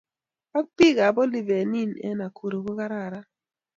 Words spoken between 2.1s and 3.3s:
Nakuru ko kararan